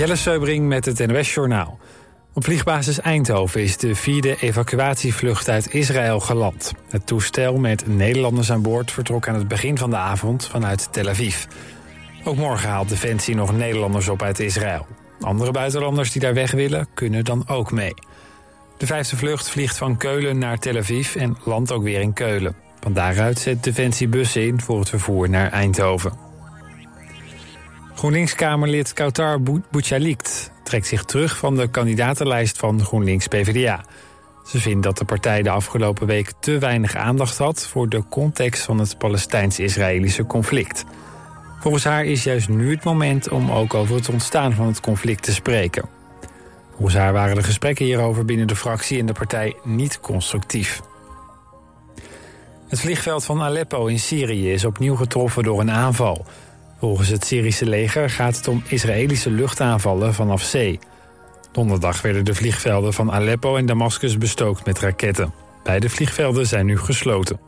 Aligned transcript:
Jelle 0.00 0.16
Seubring 0.16 0.68
met 0.68 0.84
het 0.84 1.06
NOS 1.06 1.34
Journaal. 1.34 1.78
Op 2.34 2.44
vliegbasis 2.44 3.00
Eindhoven 3.00 3.62
is 3.62 3.76
de 3.76 3.94
vierde 3.94 4.36
evacuatievlucht 4.36 5.48
uit 5.48 5.74
Israël 5.74 6.20
geland. 6.20 6.72
Het 6.88 7.06
toestel 7.06 7.58
met 7.58 7.86
Nederlanders 7.86 8.52
aan 8.52 8.62
boord 8.62 8.90
vertrok 8.90 9.28
aan 9.28 9.34
het 9.34 9.48
begin 9.48 9.78
van 9.78 9.90
de 9.90 9.96
avond 9.96 10.46
vanuit 10.46 10.92
Tel 10.92 11.08
Aviv. 11.08 11.44
Ook 12.24 12.36
morgen 12.36 12.68
haalt 12.68 12.88
Defensie 12.88 13.34
nog 13.34 13.52
Nederlanders 13.52 14.08
op 14.08 14.22
uit 14.22 14.38
Israël. 14.38 14.86
Andere 15.20 15.50
buitenlanders 15.50 16.12
die 16.12 16.20
daar 16.20 16.34
weg 16.34 16.50
willen, 16.50 16.88
kunnen 16.94 17.24
dan 17.24 17.48
ook 17.48 17.72
mee. 17.72 17.94
De 18.76 18.86
vijfde 18.86 19.16
vlucht 19.16 19.50
vliegt 19.50 19.78
van 19.78 19.96
Keulen 19.96 20.38
naar 20.38 20.58
Tel 20.58 20.76
Aviv 20.76 21.16
en 21.16 21.36
landt 21.44 21.72
ook 21.72 21.82
weer 21.82 22.00
in 22.00 22.12
Keulen. 22.12 22.56
Van 22.80 22.92
daaruit 22.92 23.38
zet 23.38 23.64
Defensie 23.64 24.08
bussen 24.08 24.46
in 24.46 24.60
voor 24.60 24.78
het 24.78 24.88
vervoer 24.88 25.28
naar 25.28 25.50
Eindhoven. 25.52 26.29
GroenLinks-Kamerlid 28.00 28.92
Kautar 28.92 29.42
Bouchalikt 29.70 30.52
trekt 30.62 30.86
zich 30.86 31.04
terug 31.04 31.36
van 31.36 31.56
de 31.56 31.68
kandidatenlijst 31.68 32.58
van 32.58 32.84
GroenLinks-PVDA. 32.84 33.84
Ze 34.44 34.60
vindt 34.60 34.82
dat 34.82 34.98
de 34.98 35.04
partij 35.04 35.42
de 35.42 35.50
afgelopen 35.50 36.06
week 36.06 36.32
te 36.40 36.58
weinig 36.58 36.96
aandacht 36.96 37.38
had... 37.38 37.66
voor 37.66 37.88
de 37.88 38.02
context 38.08 38.62
van 38.62 38.78
het 38.78 38.98
Palestijns-Israëlische 38.98 40.26
conflict. 40.26 40.84
Volgens 41.58 41.84
haar 41.84 42.04
is 42.04 42.24
juist 42.24 42.48
nu 42.48 42.70
het 42.70 42.84
moment 42.84 43.30
om 43.30 43.50
ook 43.50 43.74
over 43.74 43.94
het 43.94 44.08
ontstaan 44.08 44.52
van 44.52 44.66
het 44.66 44.80
conflict 44.80 45.22
te 45.22 45.32
spreken. 45.32 45.88
Volgens 46.74 46.96
haar 46.96 47.12
waren 47.12 47.36
de 47.36 47.42
gesprekken 47.42 47.84
hierover 47.84 48.24
binnen 48.24 48.46
de 48.46 48.56
fractie 48.56 48.98
en 48.98 49.06
de 49.06 49.12
partij 49.12 49.56
niet 49.64 50.00
constructief. 50.00 50.80
Het 52.68 52.80
vliegveld 52.80 53.24
van 53.24 53.42
Aleppo 53.42 53.86
in 53.86 53.98
Syrië 53.98 54.52
is 54.52 54.64
opnieuw 54.64 54.96
getroffen 54.96 55.42
door 55.42 55.60
een 55.60 55.70
aanval. 55.70 56.26
Volgens 56.80 57.08
het 57.08 57.24
Syrische 57.24 57.66
leger 57.66 58.10
gaat 58.10 58.36
het 58.36 58.48
om 58.48 58.62
Israëlische 58.66 59.30
luchtaanvallen 59.30 60.14
vanaf 60.14 60.42
zee. 60.42 60.78
Donderdag 61.52 62.02
werden 62.02 62.24
de 62.24 62.34
vliegvelden 62.34 62.92
van 62.92 63.12
Aleppo 63.12 63.56
en 63.56 63.66
Damascus 63.66 64.18
bestookt 64.18 64.66
met 64.66 64.78
raketten. 64.78 65.32
Beide 65.62 65.88
vliegvelden 65.88 66.46
zijn 66.46 66.66
nu 66.66 66.78
gesloten. 66.78 67.40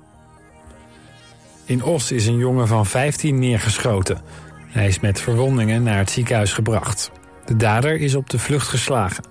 In 1.65 1.83
Os 1.83 2.11
is 2.11 2.27
een 2.27 2.37
jongen 2.37 2.69
van 2.69 2.87
15 2.87 3.39
neergeschoten. 3.39 4.21
Hij 4.67 4.87
is 4.87 5.01
met 5.01 5.21
verwondingen 5.21 5.83
naar 5.83 5.99
het 5.99 6.11
ziekenhuis 6.11 6.53
gebracht. 6.53 7.11
De 7.45 7.56
dader 7.56 8.01
is 8.01 8.15
op 8.15 8.31
de 8.31 8.39
vlucht 8.39 8.69
geslagen. 8.69 9.25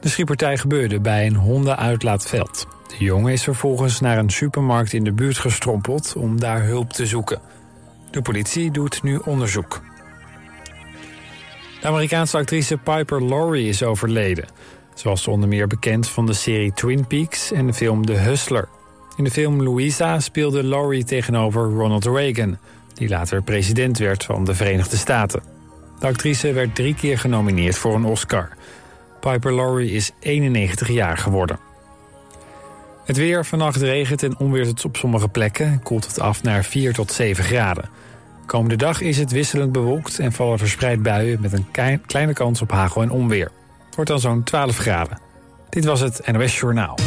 De 0.00 0.08
schietpartij 0.08 0.58
gebeurde 0.58 1.00
bij 1.00 1.26
een 1.26 1.36
hondenuitlaatveld. 1.36 2.66
De 2.98 3.04
jongen 3.04 3.32
is 3.32 3.42
vervolgens 3.42 4.00
naar 4.00 4.18
een 4.18 4.30
supermarkt 4.30 4.92
in 4.92 5.04
de 5.04 5.12
buurt 5.12 5.38
gestrompeld 5.38 6.14
om 6.16 6.40
daar 6.40 6.64
hulp 6.64 6.92
te 6.92 7.06
zoeken. 7.06 7.40
De 8.14 8.22
politie 8.22 8.70
doet 8.70 9.02
nu 9.02 9.16
onderzoek. 9.16 9.80
De 11.80 11.86
Amerikaanse 11.86 12.36
actrice 12.36 12.76
Piper 12.76 13.24
Laurie 13.24 13.68
is 13.68 13.82
overleden. 13.82 14.44
Ze 14.94 15.08
was 15.08 15.28
onder 15.28 15.48
meer 15.48 15.66
bekend 15.66 16.08
van 16.08 16.26
de 16.26 16.32
serie 16.32 16.72
Twin 16.72 17.06
Peaks 17.06 17.52
en 17.52 17.66
de 17.66 17.72
film 17.72 18.06
The 18.06 18.12
Hustler. 18.12 18.68
In 19.16 19.24
de 19.24 19.30
film 19.30 19.62
Louisa 19.62 20.20
speelde 20.20 20.64
Laurie 20.64 21.04
tegenover 21.04 21.62
Ronald 21.62 22.04
Reagan... 22.04 22.58
die 22.94 23.08
later 23.08 23.42
president 23.42 23.98
werd 23.98 24.24
van 24.24 24.44
de 24.44 24.54
Verenigde 24.54 24.96
Staten. 24.96 25.42
De 25.98 26.06
actrice 26.06 26.52
werd 26.52 26.74
drie 26.74 26.94
keer 26.94 27.18
genomineerd 27.18 27.78
voor 27.78 27.94
een 27.94 28.04
Oscar. 28.04 28.48
Piper 29.20 29.54
Laurie 29.54 29.90
is 29.90 30.10
91 30.20 30.88
jaar 30.88 31.18
geworden. 31.18 31.58
Het 33.04 33.16
weer, 33.16 33.44
vannacht 33.44 33.76
regent 33.76 34.22
en 34.22 34.38
onweert 34.38 34.66
het 34.66 34.84
op 34.84 34.96
sommige 34.96 35.28
plekken... 35.28 35.80
koelt 35.82 36.06
het 36.06 36.20
af 36.20 36.42
naar 36.42 36.64
4 36.64 36.92
tot 36.92 37.12
7 37.12 37.44
graden. 37.44 37.88
Komende 38.46 38.76
dag 38.76 39.00
is 39.00 39.18
het 39.18 39.32
wisselend 39.32 39.72
bewolkt 39.72 40.18
en 40.18 40.32
vallen 40.32 40.58
verspreid 40.58 41.02
buien... 41.02 41.40
met 41.40 41.52
een 41.52 41.66
kleine 42.06 42.32
kans 42.32 42.62
op 42.62 42.70
hagel 42.70 43.02
en 43.02 43.10
onweer. 43.10 43.50
Het 43.86 43.94
wordt 43.94 44.10
dan 44.10 44.20
zo'n 44.20 44.42
12 44.42 44.76
graden. 44.76 45.18
Dit 45.68 45.84
was 45.84 46.00
het 46.00 46.32
NOS 46.32 46.58
Journaal. 46.58 46.98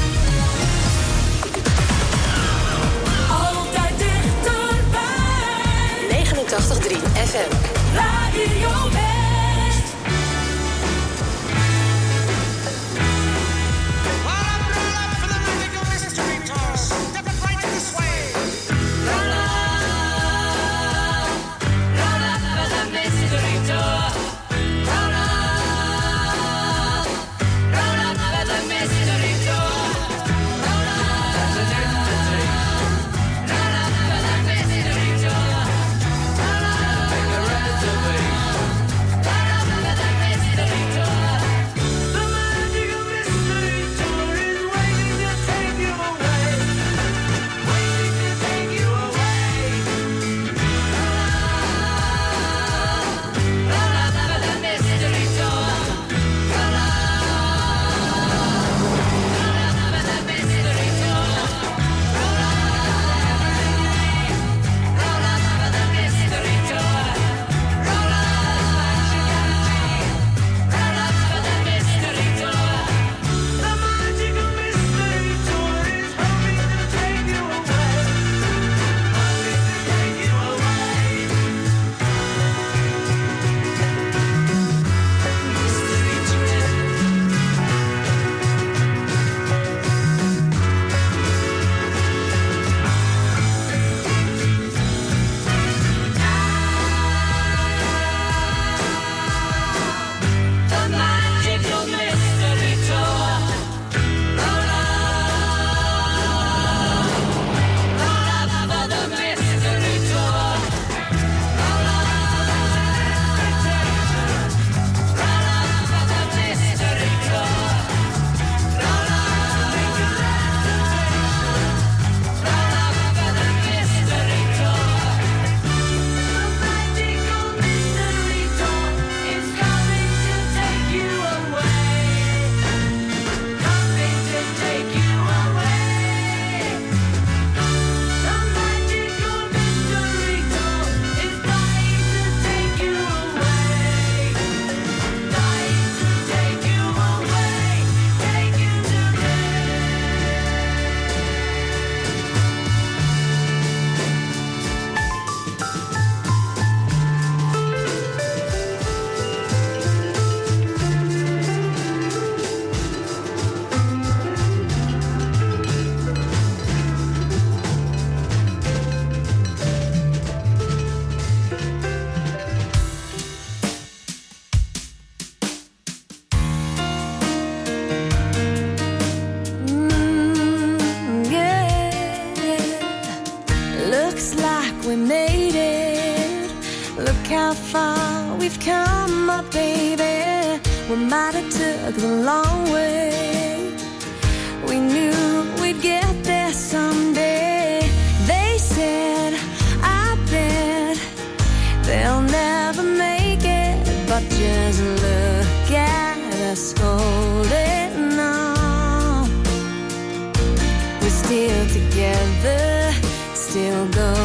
feel 213.58 213.88
go。 213.88 214.17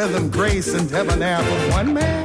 Rhythm, 0.00 0.30
grace, 0.30 0.72
and 0.72 0.88
debonair 0.88 1.42
for 1.42 1.72
one 1.72 1.92
man? 1.92 2.19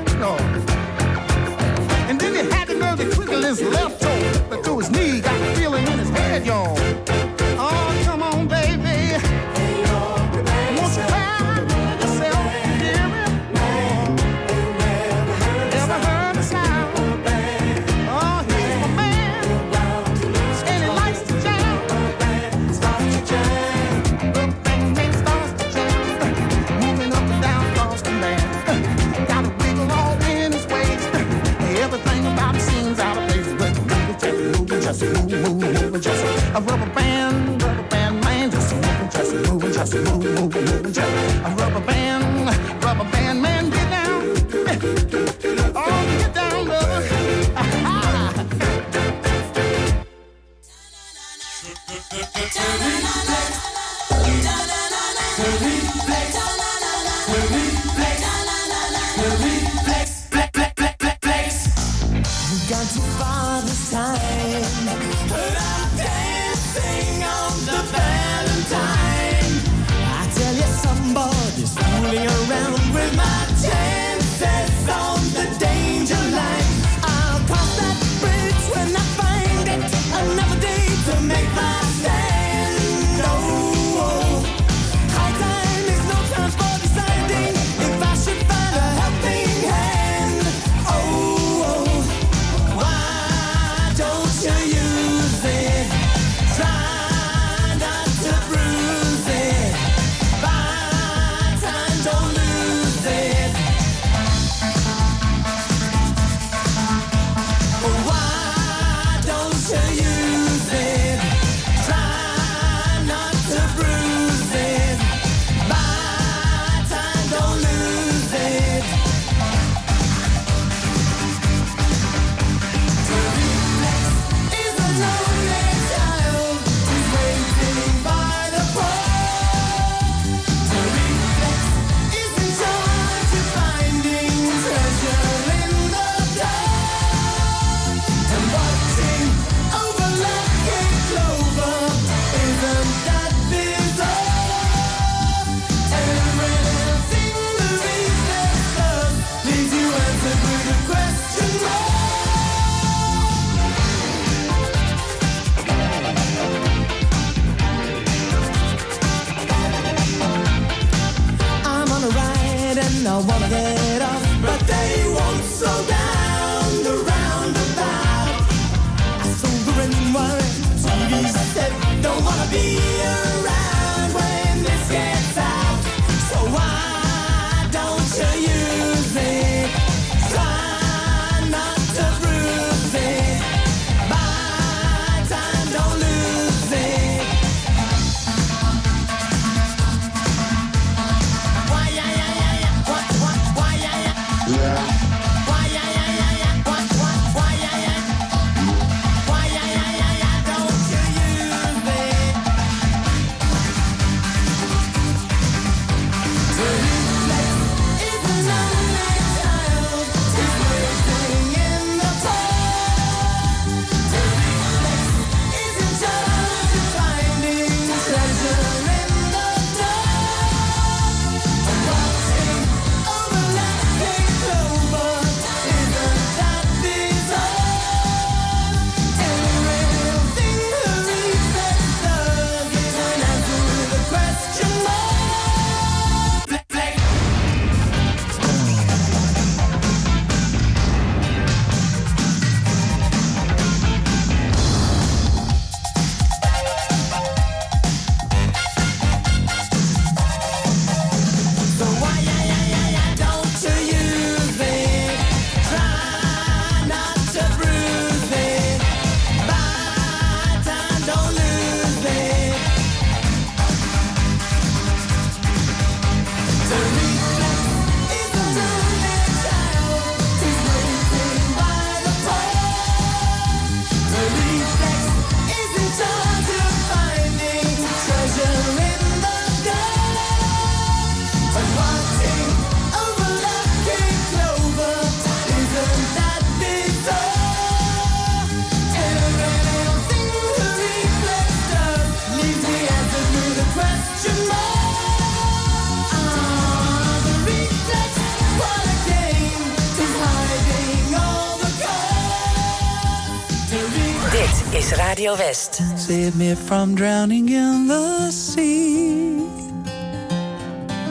West. 305.55 305.75
Save 305.97 306.35
me 306.35 306.53
from 306.53 306.95
drowning 306.95 307.47
in 307.47 307.87
the 307.87 308.29
sea. 308.29 309.39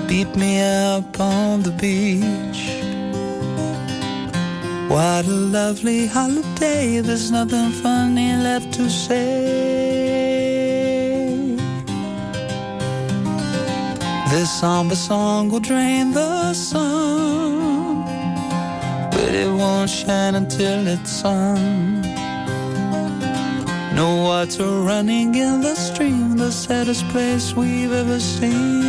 Beat 0.07 0.37
me 0.37 0.53
up 0.61 1.19
on 1.19 1.63
the 1.63 1.75
beach. 1.85 2.63
What 4.93 5.25
a 5.25 5.37
lovely 5.59 6.07
holiday. 6.07 7.01
There's 7.01 7.31
nothing 7.31 7.71
funny 7.85 8.33
left 8.47 8.71
to 8.75 8.91
say. 8.91 9.25
This 14.31 14.51
somber 14.61 14.97
song 14.97 15.49
will 15.51 15.65
drain 15.71 16.13
the 16.13 16.53
sun, 16.53 18.05
but 19.11 19.31
it 19.43 19.51
won't 19.61 19.89
shine 19.89 20.35
until 20.35 20.87
it's 20.87 21.13
sung. 21.23 21.84
No 23.95 24.17
water 24.17 24.81
running 24.81 25.37
in 25.37 25.61
the 25.61 25.77
stream, 25.77 26.37
the 26.37 26.51
saddest 26.51 27.07
place 27.11 27.55
we've 27.55 27.93
ever 27.93 28.19
seen. 28.19 28.83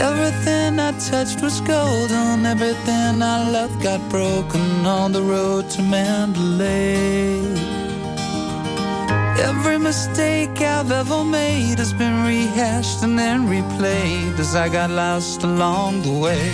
Everything 0.00 0.80
I 0.80 0.92
touched 1.10 1.42
was 1.42 1.60
golden, 1.60 2.46
everything 2.46 3.22
I 3.22 3.50
loved 3.50 3.82
got 3.82 4.00
broken 4.08 4.86
on 4.86 5.12
the 5.12 5.22
road 5.22 5.68
to 5.72 5.82
Mandalay. 5.82 7.42
Every 9.38 9.78
mistake 9.78 10.62
I've 10.62 10.90
ever 10.90 11.24
made 11.24 11.78
has 11.78 11.92
been 11.92 12.24
rehashed 12.24 13.02
and 13.02 13.18
then 13.18 13.48
replayed 13.48 14.38
as 14.38 14.56
I 14.56 14.70
got 14.70 14.88
lost 14.88 15.42
along 15.42 16.02
the 16.02 16.12
way. 16.12 16.50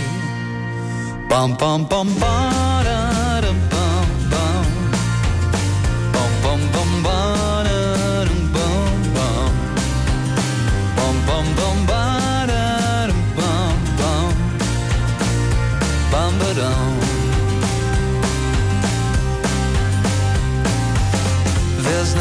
Bum 1.29 1.57
bum 1.57 1.85
bum 1.85 2.09
bum 2.19 3.06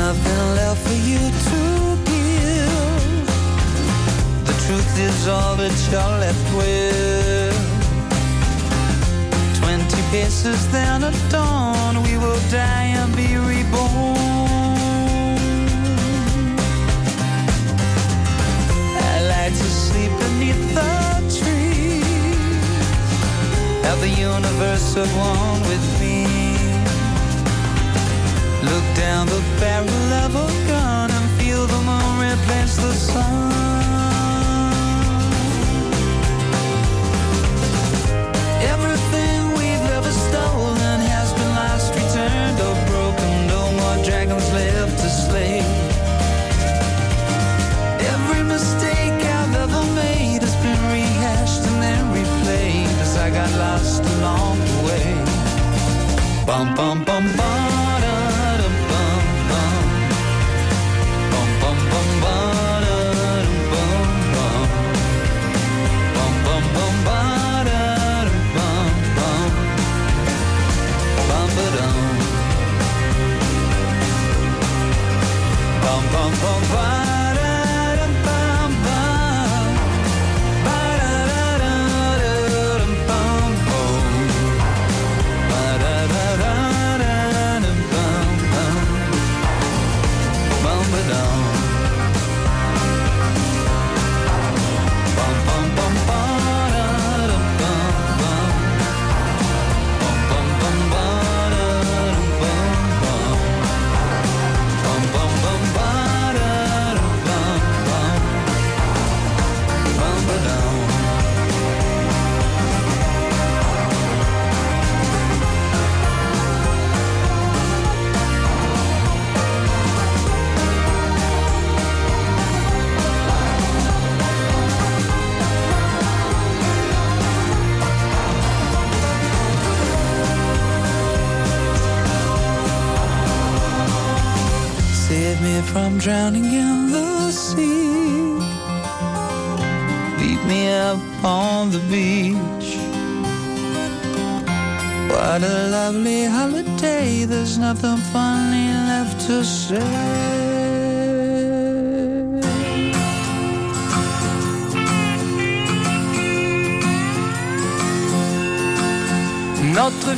nothing 0.07 0.43
left 0.55 0.81
for 0.87 0.99
you 1.11 1.17
to 1.49 1.61
give. 2.11 3.25
The 4.49 4.55
truth 4.65 4.93
is 4.99 5.27
all 5.27 5.55
that 5.55 5.75
you're 5.89 6.15
left 6.25 6.47
with. 6.59 7.57
Twenty 9.59 10.01
paces, 10.13 10.61
then 10.71 11.03
at 11.03 11.17
dawn, 11.31 12.03
we 12.03 12.13
will 12.23 12.41
die 12.51 12.89
and 12.99 13.11
be 13.15 13.29
reborn. 13.51 14.15
I 19.11 19.15
like 19.33 19.53
to 19.63 19.69
sleep 19.85 20.11
beneath 20.23 20.63
the 20.79 20.93
trees. 21.37 22.05
Have 23.85 23.99
the 24.01 24.13
universe 24.31 24.97
at 25.03 25.09
one 25.31 25.61
with 25.69 25.94
down 28.95 29.27
the 29.27 29.43
barrel 29.59 30.13
of 30.23 30.35
a 30.35 30.67
gun 30.67 31.11
and 31.11 31.29
feel 31.37 31.67
the 31.67 31.81
moon 31.89 32.15
replace 32.31 32.75
the 32.77 32.93
sun. 32.93 33.51
Everything 38.73 39.39
we've 39.59 39.87
ever 39.97 40.11
stolen 40.11 40.99
has 41.13 41.33
been 41.33 41.51
lost, 41.59 41.93
returned, 41.99 42.59
or 42.67 42.75
broken. 42.91 43.31
No 43.47 43.61
more 43.79 43.97
dragons 44.03 44.47
left 44.53 44.97
to 45.03 45.09
slay. 45.09 45.59
Every 48.13 48.43
mistake 48.43 49.19
I've 49.39 49.55
ever 49.65 49.83
made 49.93 50.41
has 50.41 50.55
been 50.63 50.81
rehashed 50.95 51.63
and 51.69 51.77
then 51.83 52.03
replayed 52.15 52.95
as 53.01 53.17
I 53.17 53.29
got 53.29 53.51
lost 53.59 54.03
along 54.15 54.59
the 54.59 54.79
way. 54.87 55.07
Bum 56.45 56.75
bum 56.75 57.03
bum 57.03 57.25
bum. 57.35 57.64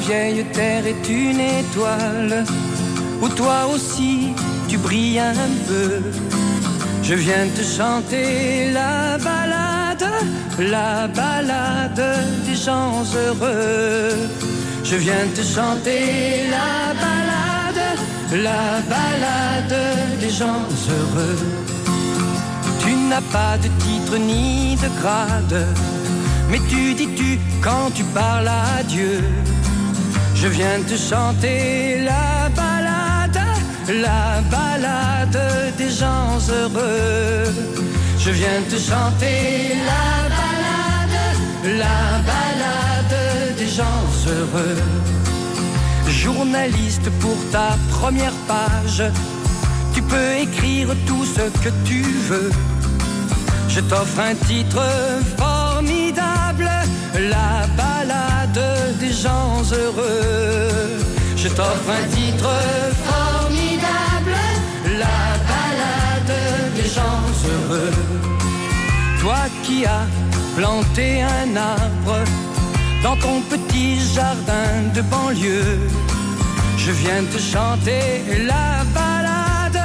Vieille 0.07 0.45
terre 0.53 0.85
est 0.87 1.09
une 1.09 1.39
étoile 1.39 2.45
où 3.21 3.27
toi 3.29 3.67
aussi 3.73 4.33
tu 4.69 4.77
brilles 4.77 5.19
un 5.19 5.51
peu. 5.67 6.01
Je 7.03 7.13
viens 7.13 7.47
te 7.57 7.63
chanter 7.77 8.71
la 8.71 9.17
balade, 9.17 10.09
la 10.59 11.07
balade 11.07 12.05
des 12.47 12.55
gens 12.55 13.03
heureux. 13.21 14.15
Je 14.83 14.95
viens 14.95 15.27
te 15.35 15.43
chanter 15.55 16.01
la 16.55 16.93
balade, 17.03 17.85
la 18.45 18.65
balade 18.93 19.79
des 20.21 20.29
gens 20.29 20.63
heureux. 20.95 21.39
Tu 22.81 22.91
n'as 23.09 23.25
pas 23.37 23.57
de 23.57 23.69
titre 23.85 24.15
ni 24.17 24.77
de 24.83 24.89
grade, 25.01 25.65
mais 26.49 26.61
tu 26.69 26.93
dis 26.93 27.09
tu 27.19 27.39
quand 27.61 27.89
tu 27.93 28.03
parles 28.19 28.47
à 28.47 28.83
Dieu. 28.83 29.21
Je 30.39 30.47
viens 30.47 30.81
te 30.87 30.95
chanter 30.95 32.03
la 32.03 32.49
balade, 32.55 33.41
la 33.89 34.41
balade 34.51 35.39
des 35.77 35.89
gens 35.89 36.37
heureux. 36.57 37.51
Je 38.19 38.29
viens 38.29 38.61
te 38.69 38.77
chanter 38.77 39.73
la 39.91 40.07
balade, 40.37 41.17
la 41.83 42.01
balade 42.31 43.57
des 43.57 43.67
gens 43.67 44.03
heureux. 44.27 44.77
Journaliste 46.07 47.09
pour 47.19 47.37
ta 47.51 47.75
première 47.89 48.37
page, 48.47 49.03
tu 49.95 50.03
peux 50.03 50.33
écrire 50.45 50.89
tout 51.07 51.25
ce 51.25 51.49
que 51.63 51.69
tu 51.83 52.03
veux. 52.29 52.51
Je 53.69 53.81
t'offre 53.81 54.19
un 54.19 54.35
titre 54.45 54.83
formidable, 55.37 56.69
la 57.15 57.66
gens 59.21 59.63
heureux. 59.71 60.67
offre 61.59 61.89
un 61.89 62.07
titre 62.15 62.49
formidable, 63.09 64.35
la 65.03 65.19
balade 65.51 66.35
des 66.75 66.89
gens 66.97 67.23
heureux. 67.51 67.93
Toi 69.21 69.41
qui 69.63 69.85
as 69.85 70.05
planté 70.55 71.21
un 71.23 71.55
arbre 71.55 72.19
dans 73.03 73.17
ton 73.17 73.41
petit 73.51 73.99
jardin 74.13 74.69
de 74.93 75.01
banlieue, 75.01 75.79
je 76.77 76.91
viens 76.91 77.23
te 77.33 77.39
chanter 77.39 78.23
la 78.51 78.83
balade, 78.99 79.83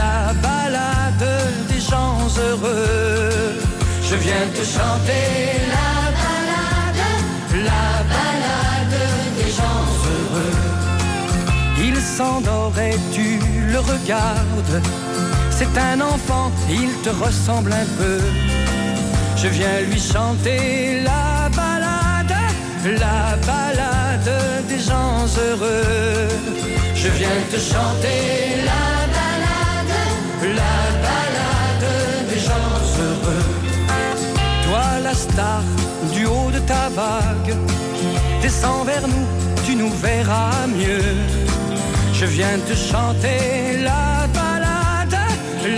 la 0.00 0.32
balade 0.46 1.28
des 1.68 1.80
gens 1.80 2.18
heureux. 2.38 3.58
Je 4.08 4.16
viens 4.16 4.46
te 4.54 4.64
chanter 4.76 5.26
la 5.74 5.99
s'endort 12.20 12.78
et 12.78 12.96
tu 13.16 13.28
le 13.72 13.80
regardes. 13.92 14.76
C'est 15.58 15.74
un 15.90 15.98
enfant, 16.12 16.48
il 16.68 16.90
te 17.04 17.12
ressemble 17.24 17.72
un 17.84 17.88
peu. 17.98 18.18
Je 19.42 19.48
viens 19.56 19.78
lui 19.88 20.00
chanter 20.12 20.60
la 21.10 21.48
balade, 21.60 22.36
la 23.04 23.22
balade 23.50 24.32
des 24.70 24.80
gens 24.88 25.18
heureux. 25.44 26.28
Je 27.02 27.08
viens 27.18 27.40
te 27.52 27.58
chanter 27.72 28.20
la 28.70 28.86
balade, 29.16 29.96
la 30.60 30.78
balade 31.06 31.88
des 32.30 32.40
gens 32.48 32.76
heureux. 33.04 33.48
Toi 34.66 34.86
la 35.06 35.14
star 35.14 35.62
du 36.14 36.22
haut 36.26 36.50
de 36.56 36.60
ta 36.70 36.84
vague, 37.00 37.52
descends 38.42 38.84
vers 38.84 39.06
nous, 39.14 39.26
tu 39.64 39.72
nous 39.74 39.92
verras 40.08 40.66
mieux. 40.80 41.49
Je 42.20 42.26
viens 42.26 42.58
te 42.68 42.74
chanter 42.74 43.78
la 43.82 44.26
balade, 44.34 45.18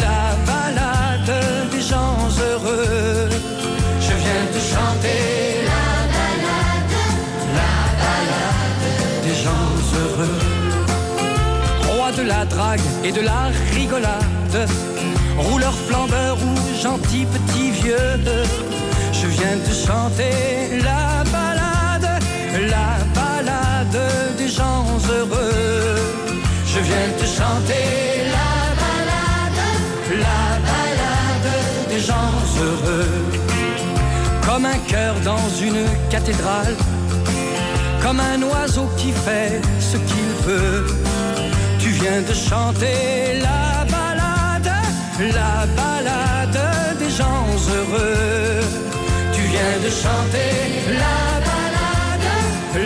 la 0.06 0.24
balade 0.44 1.70
des 1.70 1.80
gens 1.80 2.18
heureux. 2.46 3.28
Je 4.00 4.14
viens 4.22 4.44
te 4.54 4.60
chanter 4.72 5.20
la 5.70 5.86
balade, 6.16 6.96
la 7.58 7.76
balade 8.02 8.86
des 9.22 9.36
gens 9.44 9.70
heureux. 10.00 10.38
Roi 11.94 12.10
de 12.10 12.22
la 12.22 12.44
drague 12.44 12.88
et 13.04 13.12
de 13.12 13.20
la 13.20 13.42
rigolade, 13.76 14.68
rouleur 15.38 15.74
flambeur 15.86 16.38
ou 16.42 16.82
gentil 16.82 17.24
petit 17.34 17.70
vieux. 17.70 18.18
Je 19.12 19.26
viens 19.28 19.58
te 19.64 19.72
chanter 19.86 20.82
la 20.82 21.01
dans 35.24 35.48
une 35.60 35.84
cathédrale, 36.10 36.74
comme 38.02 38.20
un 38.20 38.42
oiseau 38.42 38.88
qui 38.96 39.12
fait 39.12 39.60
ce 39.80 39.96
qu'il 39.96 40.30
veut. 40.46 40.86
Tu 41.78 41.90
viens 41.90 42.22
de 42.22 42.34
chanter 42.34 43.40
la 43.40 43.84
balade, 43.84 44.72
la 45.40 45.66
balade 45.80 46.98
des 46.98 47.10
gens 47.10 47.46
heureux. 47.76 48.60
Tu 49.32 49.42
viens 49.52 49.76
de 49.84 49.90
chanter 49.90 50.50
la 51.04 51.20
balade, 51.48 52.28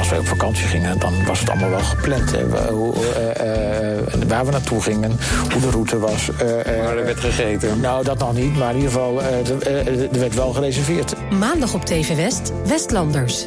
Als 0.08 0.16
wij 0.16 0.26
op 0.26 0.38
vakantie 0.38 0.64
gingen, 0.66 0.98
dan 0.98 1.24
was 1.26 1.40
het 1.40 1.50
allemaal 1.50 1.70
wel 1.70 1.78
gepland. 1.78 2.30
Hè. 2.30 2.70
Hoe, 2.72 2.94
eh, 3.14 3.92
eh, 3.92 3.98
waar 4.28 4.44
we 4.44 4.50
naartoe 4.50 4.80
gingen, 4.82 5.18
hoe 5.52 5.60
de 5.60 5.70
route 5.70 5.98
was. 5.98 6.30
eh, 6.38 6.60
eh, 6.60 6.84
Maar 6.84 6.96
er 6.96 7.04
werd 7.04 7.20
gegeten. 7.20 7.80
nou, 7.80 8.04
dat 8.04 8.18
nog 8.18 8.34
niet, 8.34 8.56
maar 8.56 8.70
in 8.70 8.76
ieder 8.76 8.90
geval, 8.92 9.22
eh, 9.22 9.48
er- 9.48 9.62
eh, 9.86 10.02
er 10.12 10.18
werd 10.20 10.34
wel 10.34 10.52
gereserveerd. 10.52 11.14
Maandag 11.38 11.74
op 11.74 11.84
TV 11.84 12.16
West, 12.16 12.52
Westlanders. 12.66 13.46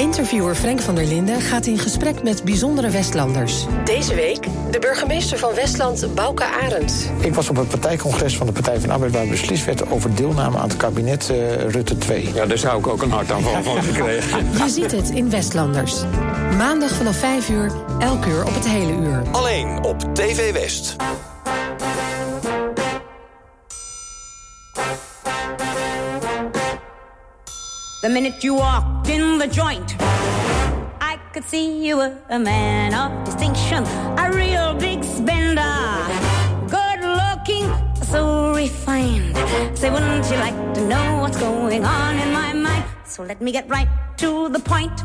Interviewer 0.00 0.54
Frank 0.54 0.80
van 0.80 0.94
der 0.94 1.04
Linden 1.04 1.40
gaat 1.40 1.66
in 1.66 1.78
gesprek 1.78 2.22
met 2.22 2.44
bijzondere 2.44 2.90
Westlanders. 2.90 3.66
Deze 3.84 4.14
week 4.14 4.46
de 4.70 4.78
burgemeester 4.78 5.38
van 5.38 5.54
Westland, 5.54 6.14
Bouke 6.14 6.44
Arends. 6.44 7.04
Ik 7.18 7.34
was 7.34 7.48
op 7.48 7.56
het 7.56 7.68
partijcongres 7.68 8.36
van 8.36 8.46
de 8.46 8.52
Partij 8.52 8.80
van 8.80 8.88
de 8.88 8.94
Arbeid... 8.94 9.12
waar 9.12 9.26
beslist 9.26 9.64
werd 9.64 9.90
over 9.90 10.14
deelname 10.14 10.58
aan 10.58 10.68
het 10.68 10.76
kabinet 10.76 11.30
eh, 11.30 11.54
Rutte 11.56 11.98
2. 11.98 12.32
Ja, 12.34 12.46
daar 12.46 12.58
zou 12.58 12.78
ik 12.78 12.86
ook 12.86 13.02
een 13.02 13.10
hartaanval 13.10 13.62
van 13.62 13.82
gekregen. 13.82 14.46
Je 14.64 14.68
ziet 14.68 14.92
het 14.92 15.10
in 15.10 15.30
Westlanders. 15.30 16.02
Maandag 16.56 16.90
vanaf 16.90 17.16
5 17.16 17.48
uur, 17.48 17.72
elk 17.98 18.26
uur 18.26 18.46
op 18.46 18.54
het 18.54 18.68
hele 18.68 18.92
uur. 18.92 19.22
Alleen 19.30 19.82
op 19.82 20.14
TV 20.14 20.52
West. 20.52 20.96
The 28.02 28.08
minute 28.08 28.42
you 28.42 28.54
walked 28.54 29.10
in 29.10 29.36
the 29.36 29.46
joint, 29.46 29.94
I 31.02 31.20
could 31.34 31.44
see 31.44 31.86
you 31.86 31.98
were 31.98 32.16
a 32.30 32.38
man 32.38 32.94
of 32.94 33.26
distinction, 33.26 33.84
a 34.16 34.32
real 34.32 34.72
big 34.72 35.04
spender. 35.04 35.76
Good 36.66 37.00
looking, 37.04 37.68
so 38.02 38.54
refined. 38.54 39.36
Say, 39.76 39.90
wouldn't 39.90 40.24
you 40.30 40.38
like 40.38 40.74
to 40.76 40.88
know 40.88 41.18
what's 41.20 41.38
going 41.38 41.84
on 41.84 42.18
in 42.18 42.32
my 42.32 42.54
mind? 42.54 42.84
So 43.04 43.22
let 43.22 43.42
me 43.42 43.52
get 43.52 43.68
right 43.68 43.88
to 44.16 44.48
the 44.48 44.60
point. 44.60 44.98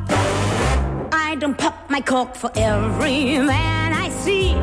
I 1.11 1.35
don't 1.37 1.57
pop 1.57 1.89
my 1.89 1.99
cork 1.99 2.33
for 2.33 2.49
every 2.55 3.39
man 3.39 3.91
I 3.91 4.07
see. 4.07 4.55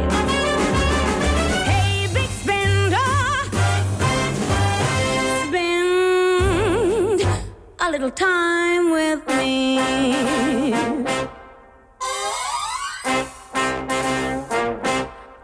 A 7.85 7.91
little 7.91 8.13
time 8.13 8.93
with 8.93 9.27
me. 9.27 10.71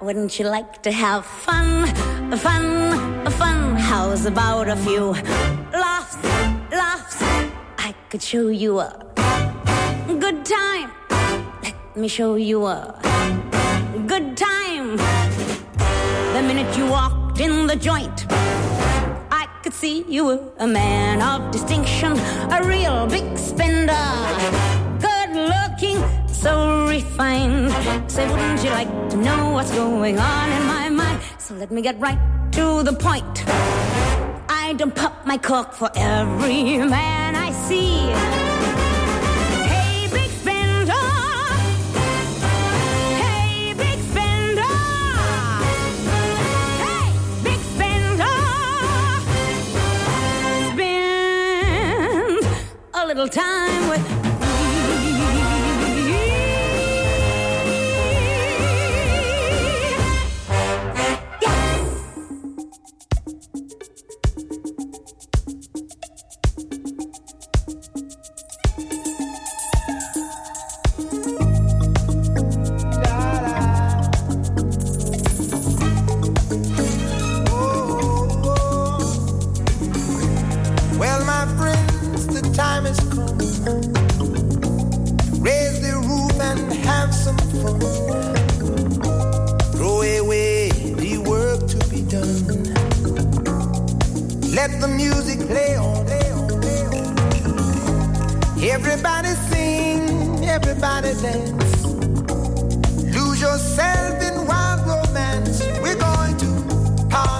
Wouldn't 0.00 0.38
you 0.38 0.46
like 0.46 0.80
to 0.84 0.92
have 0.92 1.26
fun, 1.26 1.86
fun, 2.38 3.28
fun? 3.32 3.76
How's 3.76 4.24
about 4.24 4.68
a 4.68 4.76
few 4.76 5.16
laughs, 5.72 6.16
laughs? 6.70 7.16
I 7.78 7.92
could 8.08 8.22
show 8.22 8.46
you 8.46 8.78
a 8.78 8.92
good 10.06 10.44
time. 10.44 10.92
Let 11.64 11.96
me 11.96 12.06
show 12.06 12.36
you 12.36 12.66
a 12.66 13.00
good 14.06 14.36
time. 14.36 14.96
The 16.34 16.42
minute 16.46 16.78
you 16.78 16.86
walked 16.86 17.40
in 17.40 17.66
the 17.66 17.74
joint, 17.74 18.26
could 19.68 19.74
see 19.74 20.02
you 20.08 20.24
were 20.24 20.40
a 20.60 20.66
man 20.66 21.20
of 21.20 21.50
distinction, 21.50 22.12
a 22.50 22.62
real 22.64 23.06
big 23.06 23.36
spender. 23.36 24.08
Good 24.98 25.30
looking, 25.52 25.98
so 26.26 26.86
refined. 26.88 27.70
Say, 28.10 28.26
wouldn't 28.30 28.64
you 28.64 28.70
like 28.70 28.88
to 29.10 29.16
know 29.18 29.50
what's 29.50 29.70
going 29.74 30.18
on 30.18 30.52
in 30.52 30.66
my 30.66 30.88
mind? 30.88 31.20
So 31.36 31.52
let 31.54 31.70
me 31.70 31.82
get 31.82 32.00
right 32.00 32.18
to 32.52 32.82
the 32.82 32.94
point. 32.94 33.44
I 34.48 34.72
don't 34.78 34.94
pop 34.94 35.26
my 35.26 35.36
cork 35.36 35.74
for 35.74 35.90
every 35.94 36.78
man 36.78 37.36
I 37.36 37.50
see. 37.52 38.37
Little 53.18 53.28
time 53.42 53.88
with 53.88 54.17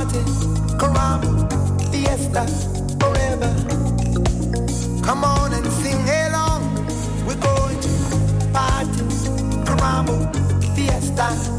Party, 0.09 0.25
caramba, 0.79 1.91
fiesta, 1.91 2.47
forever. 2.99 3.53
Come 5.03 5.23
on 5.23 5.53
and 5.53 5.67
sing 5.71 6.01
along. 6.09 6.63
We're 7.27 7.37
going 7.37 7.79
to 7.81 8.51
party, 8.55 9.03
caramba, 9.67 10.17
fiestas. 10.75 11.58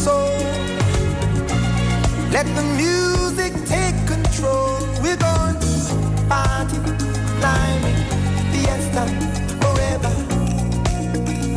soul. 0.00 0.32
Let 2.32 2.46
the 2.56 2.64
music 2.82 3.52
take 3.66 3.98
control. 4.06 4.78
We're 5.02 5.20
going 5.28 5.56
to 5.64 5.72
party, 6.28 6.78
climbing, 7.38 8.00
fiesta 8.50 9.04
forever. 9.60 10.12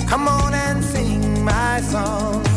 Come 0.10 0.28
on 0.28 0.54
and 0.54 0.84
sing 0.84 1.44
my 1.44 1.80
song. 1.82 2.53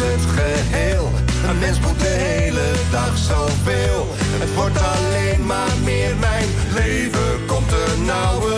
het 0.00 0.24
geheel. 0.38 1.10
Een 1.48 1.58
mens 1.58 1.80
moet 1.80 2.00
de 2.00 2.06
hele 2.06 2.66
dag 2.90 3.16
zoveel. 3.16 4.06
Het 4.38 4.54
wordt 4.54 4.78
alleen 4.78 5.46
maar 5.46 5.74
meer 5.84 6.16
mijn 6.16 6.48
leven 6.74 7.46
komt 7.46 7.70
er 7.70 7.98
nauwe. 8.04 8.57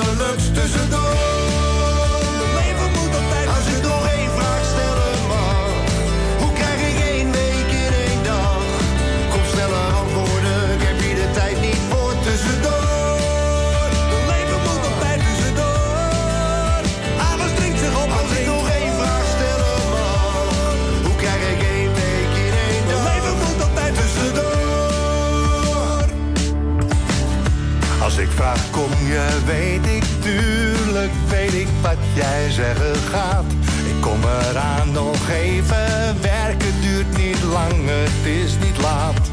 Jij 32.14 32.51
zeggen 32.51 32.96
gaat. 32.96 33.44
Ik 33.87 34.01
kom 34.01 34.20
eraan 34.25 34.92
nog 34.92 35.29
even 35.29 36.20
werken, 36.20 36.81
duurt 36.81 37.16
niet 37.16 37.42
lang, 37.42 37.73
het 37.87 38.27
is 38.27 38.53
niet 38.64 38.79
laat. 38.81 39.31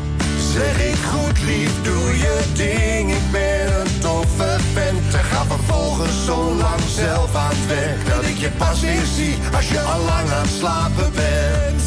Zeg 0.54 0.80
ik 0.80 0.96
goed 0.96 1.42
lief, 1.44 1.72
doe 1.82 2.18
je 2.18 2.44
ding, 2.54 3.12
ik 3.12 3.32
ben 3.32 3.80
een 3.80 4.00
toffe 4.00 4.58
vent. 4.74 5.14
En 5.14 5.24
ga 5.24 5.46
vervolgens 5.46 6.26
zo 6.26 6.54
lang 6.54 6.82
zelf 6.96 7.36
aan 7.36 7.50
het 7.50 7.68
werk, 7.68 8.08
dat 8.08 8.24
ik 8.24 8.38
je 8.38 8.50
pas 8.50 8.80
weer 8.80 9.06
zie 9.16 9.38
als 9.56 9.70
je 9.70 9.80
al 9.80 10.04
lang 10.04 10.30
aan 10.30 10.42
het 10.42 10.58
slapen 10.58 11.12
bent. 11.14 11.82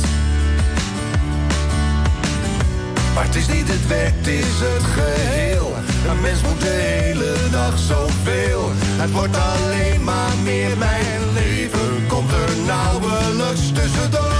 Maar 3.14 3.24
het 3.24 3.34
is 3.34 3.48
niet 3.48 3.68
het 3.68 3.86
werk, 3.86 4.14
het 4.16 4.26
is 4.26 4.58
het 4.58 4.82
geheel. 4.82 5.69
Een 6.08 6.20
mens 6.20 6.42
moet 6.42 6.60
de 6.60 6.66
hele 6.66 7.34
dag 7.50 7.78
zoveel. 7.78 8.70
Het 8.74 9.10
wordt 9.12 9.36
alleen 9.36 10.04
maar 10.04 10.36
meer 10.42 10.78
mijn 10.78 11.32
leven. 11.32 12.06
Komt 12.08 12.30
er 12.32 12.56
nauwelijks 12.66 13.72
tussendoor. 13.72 14.39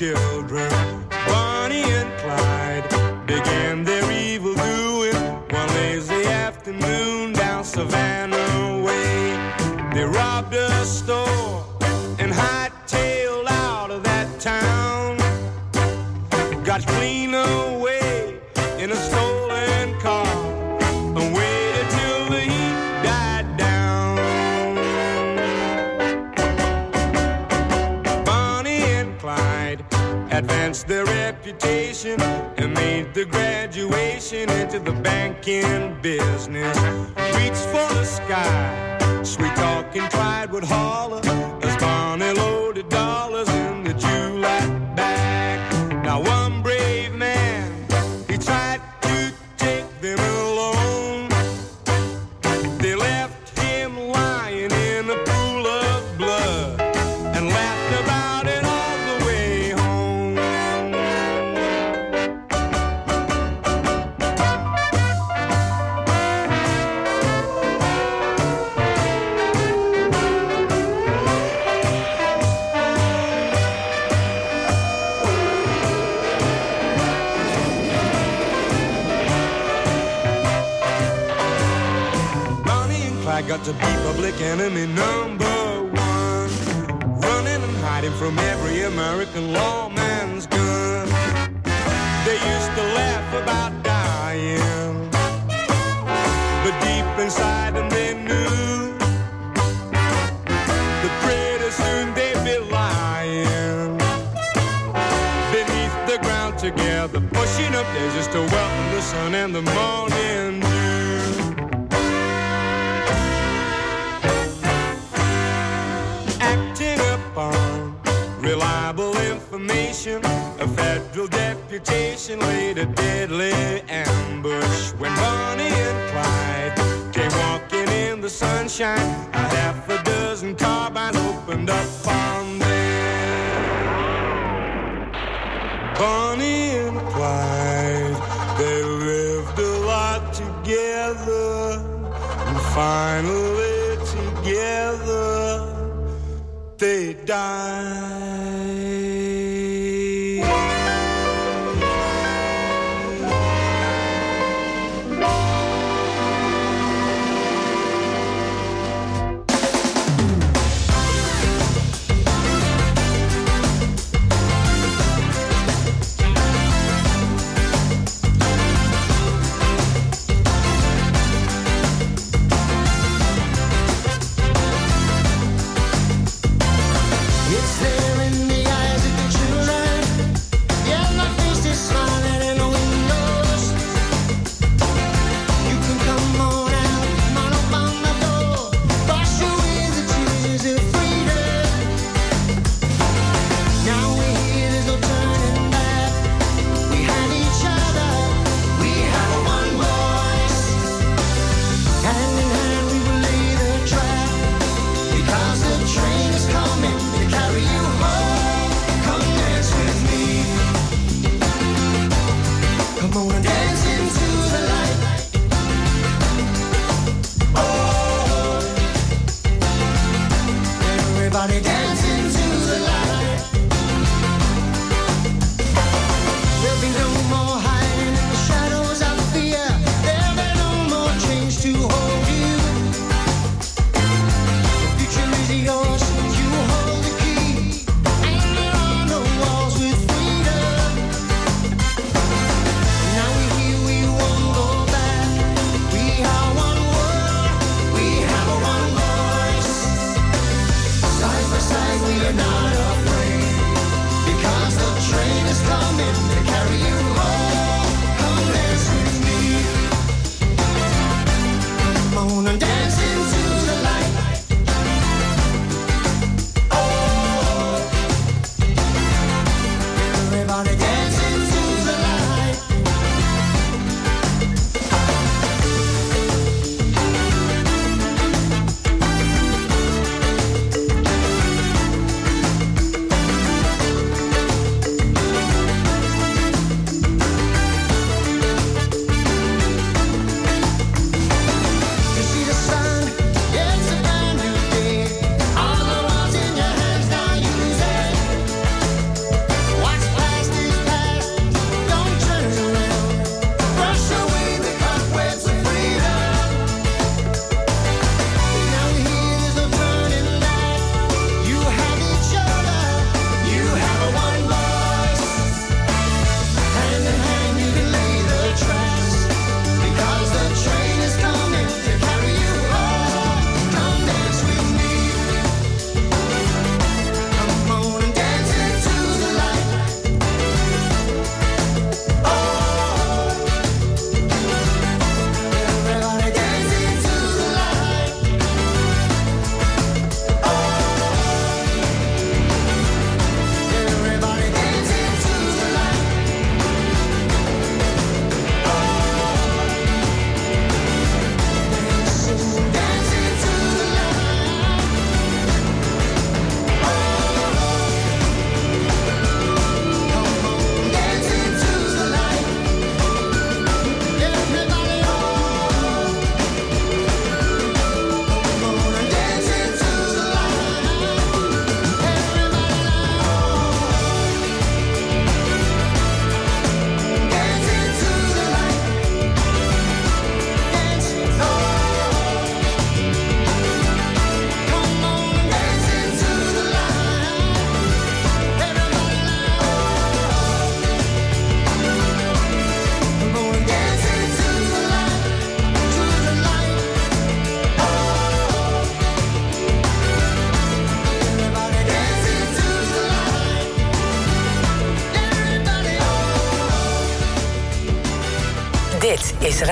you. 0.00 0.37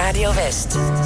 Radio 0.06 0.30
West. 0.36 1.05